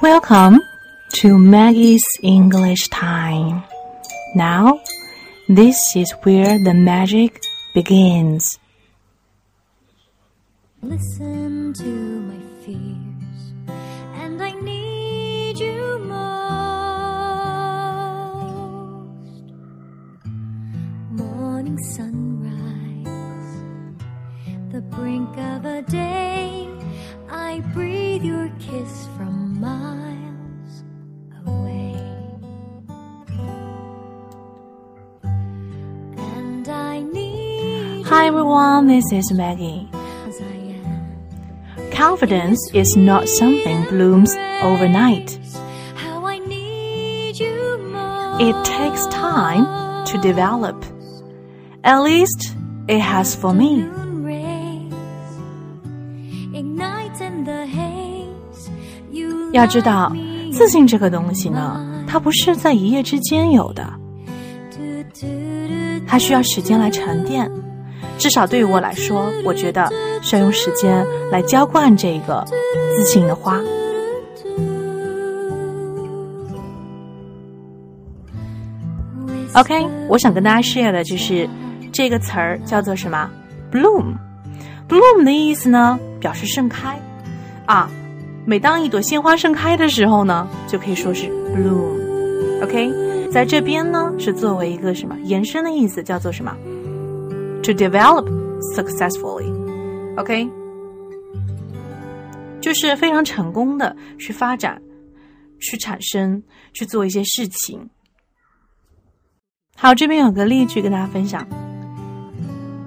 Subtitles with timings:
[0.00, 0.60] Welcome
[1.14, 3.64] to Maggie's English Time.
[4.36, 4.80] Now,
[5.48, 7.40] this is where the magic
[7.74, 8.60] begins.
[10.82, 11.82] Listen to
[12.30, 13.52] my fears,
[14.22, 16.28] and I need you most.
[21.10, 23.04] Morning sunrise,
[24.70, 26.67] the brink of a day.
[27.48, 30.84] I breathe your kiss from miles
[31.46, 31.96] away.
[36.18, 39.88] And I need Hi everyone, this is Maggie.
[39.90, 39.98] you
[40.28, 40.56] as I
[41.78, 41.90] am.
[41.90, 45.38] Confidence is not something blooms overnight.
[45.94, 48.42] How I need you most.
[48.42, 50.84] It takes time to develop.
[51.82, 52.54] At least
[52.88, 53.88] it has for me.
[59.58, 60.12] 要知道
[60.52, 63.84] 自信这个东西呢，它不是在一夜之间有的，
[66.06, 67.50] 它需要时间来沉淀。
[68.16, 69.88] 至少对于我来说，我觉得
[70.22, 72.44] 需要用时间来浇灌这个
[72.96, 73.60] 自信的花。
[79.54, 81.48] OK，我想跟大家 share 的就是
[81.92, 83.28] 这个词儿叫做什么
[83.72, 84.14] ？bloom。
[84.88, 86.98] bloom 的意思呢，表示盛开
[87.66, 87.90] 啊。
[88.48, 92.64] 每当一朵鲜花盛开的时候呢，就可以说是 bloom。
[92.64, 96.56] OK，在这边呢是作为一个什么延伸的意思，叫做什么
[97.62, 98.26] ？To develop
[98.74, 99.52] successfully。
[100.16, 100.48] OK，
[102.62, 104.80] 就是非常成功的去发展、
[105.60, 107.90] 去产生、去做一些事情。
[109.76, 111.46] 好，这边有个例句跟大家分享。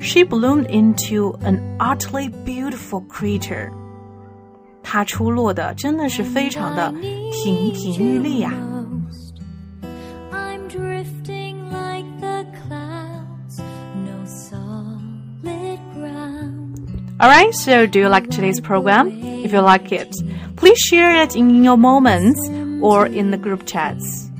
[0.00, 3.70] She bloomed into an utterly beautiful creature。
[4.88, 6.94] 她出落的真的是非常的
[7.32, 9.34] 亭亭玉立呀、most.
[10.30, 13.60] I'm drifting like the clouds,
[13.96, 16.78] no solid ground.
[17.18, 19.08] Alright, so do you like today's program?
[19.44, 20.14] If you like it,
[20.56, 22.48] please share it in your moments
[22.80, 24.30] or in the group chats.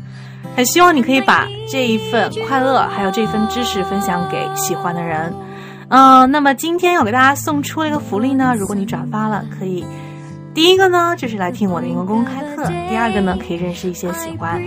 [0.54, 5.34] 很希望你可以把这一份快乐，还有这份知识分享给喜欢的人。
[5.88, 9.84] 嗯、那么今天要给大家送出一个福利呢，如果你转发了，可以
[10.56, 14.58] 第一个呢就是来听我的英文公开课，第二个呢可以认识一些喜欢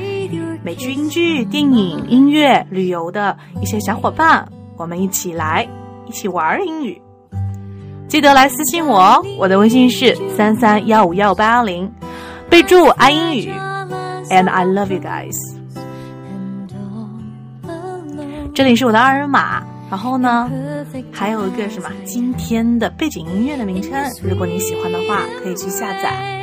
[0.62, 4.48] 美剧、英剧、电影、音乐、旅游的一些小伙伴，
[4.78, 5.68] 我们一起来
[6.06, 7.02] 一起玩英语。
[8.08, 11.92] 记得来私信我哦，我的微信是三三幺五幺八幺零，
[12.52, 13.52] 备注爱英语
[14.30, 15.36] and I love you guys。
[18.54, 20.50] 这里是我的二维码，然后呢
[21.12, 23.92] 还有一个什么今天的背景音乐的名称，
[24.24, 26.36] 如果你喜欢的话，可以去下载。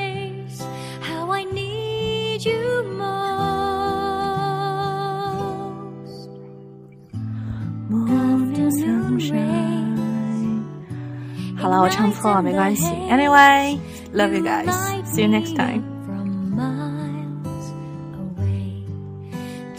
[11.59, 12.87] 好了，我唱错了，没关系。
[13.11, 13.79] Anyway,
[14.13, 14.71] love you guys.
[15.07, 15.83] See you next time.
[16.05, 17.73] From miles
[18.15, 18.85] away.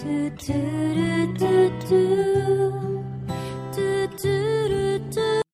[0.04, 0.30] Do,
[1.88, 2.37] do,